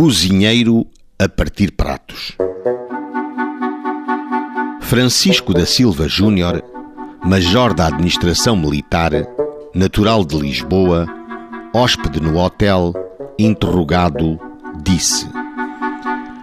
[0.00, 0.86] Cozinheiro
[1.18, 2.32] a partir pratos.
[4.80, 6.64] Francisco da Silva Júnior,
[7.22, 9.12] major da administração militar,
[9.74, 11.06] natural de Lisboa,
[11.74, 12.94] hóspede no hotel,
[13.38, 14.40] interrogado,
[14.82, 15.28] disse: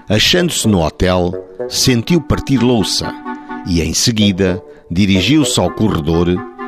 [0.08, 1.34] Achando-se no hotel,
[1.68, 3.12] sentiu partir louça
[3.66, 4.62] e, em seguida,
[4.92, 6.28] dirigiu-se ao corredor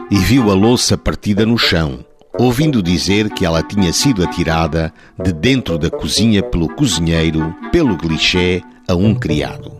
[0.09, 2.03] e viu a louça partida no chão
[2.39, 8.61] ouvindo dizer que ela tinha sido atirada de dentro da cozinha pelo cozinheiro, pelo clichê,
[8.87, 9.73] a um criado.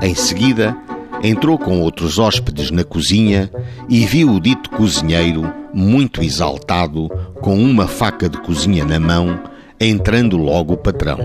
[0.00, 0.76] Em seguida,
[1.24, 3.50] entrou com outros hóspedes na cozinha
[3.88, 7.08] e viu o dito cozinheiro, muito exaltado,
[7.40, 9.40] com uma faca de cozinha na mão,
[9.80, 11.18] entrando logo o patrão.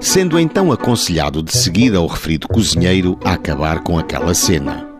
[0.00, 4.91] Sendo então aconselhado de seguida ao referido cozinheiro a acabar com aquela cena.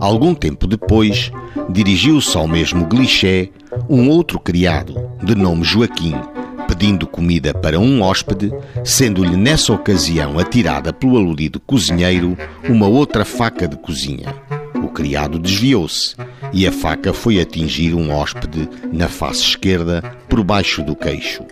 [0.00, 1.30] Algum tempo depois,
[1.70, 3.48] dirigiu-se ao mesmo Glixé
[3.88, 6.14] um outro criado, de nome Joaquim,
[6.68, 8.50] pedindo comida para um hóspede,
[8.84, 12.36] sendo-lhe nessa ocasião atirada pelo aludido cozinheiro
[12.68, 14.34] uma outra faca de cozinha.
[14.82, 16.16] O criado desviou-se
[16.52, 21.44] e a faca foi atingir um hóspede na face esquerda, por baixo do queixo.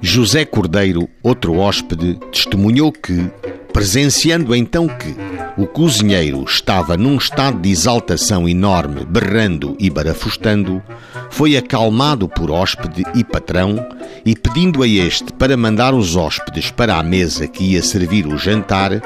[0.00, 3.30] José Cordeiro, outro hóspede, testemunhou que,
[3.72, 5.14] presenciando então que
[5.56, 10.82] o cozinheiro estava num estado de exaltação enorme, berrando e barafustando,
[11.30, 13.86] foi acalmado por hóspede e patrão
[14.24, 18.38] e pedindo a este para mandar os hóspedes para a mesa que ia servir o
[18.38, 19.02] jantar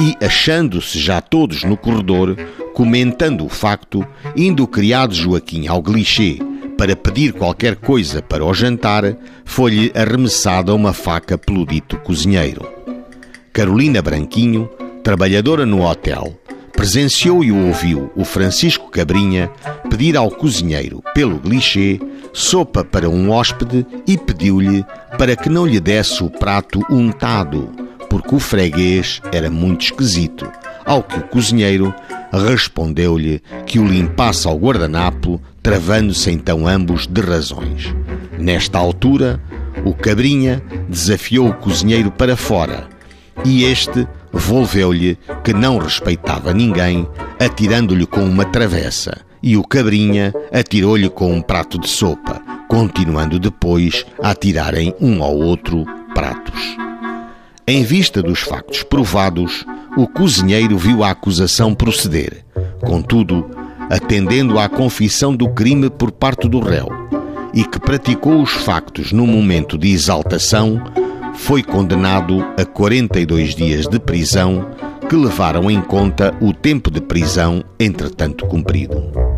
[0.00, 2.36] e, achando-se já todos no corredor,
[2.72, 6.38] comentando o facto, indo o criado Joaquim ao glixê
[6.78, 9.14] para pedir qualquer coisa para o jantar,
[9.44, 12.66] foi-lhe arremessada uma faca pelo dito cozinheiro.
[13.52, 14.70] Carolina Branquinho,
[15.02, 16.38] trabalhadora no hotel,
[16.72, 19.50] presenciou e ouviu o Francisco Cabrinha
[19.88, 22.00] pedir ao cozinheiro, pelo clichê,
[22.32, 24.84] sopa para um hóspede e pediu-lhe
[25.18, 27.70] para que não lhe desse o prato untado,
[28.08, 30.50] porque o freguês era muito esquisito.
[30.84, 31.94] Ao que o cozinheiro
[32.32, 37.94] respondeu-lhe que o limpasse ao guardanapo, travando-se então ambos de razões.
[38.38, 39.40] Nesta altura,
[39.84, 42.88] o Cabrinha desafiou o cozinheiro para fora
[43.44, 47.06] e este volveu-lhe que não respeitava ninguém,
[47.38, 54.04] atirando-lhe com uma travessa, e o cabrinha atirou-lhe com um prato de sopa, continuando depois
[54.22, 56.76] a atirarem um ao outro pratos.
[57.66, 59.64] Em vista dos factos provados,
[59.96, 62.44] o cozinheiro viu a acusação proceder.
[62.80, 63.48] Contudo,
[63.88, 66.88] atendendo à confissão do crime por parte do réu,
[67.52, 70.82] e que praticou os factos no momento de exaltação,
[71.40, 74.70] foi condenado a 42 dias de prisão,
[75.08, 79.29] que levaram em conta o tempo de prisão entretanto cumprido.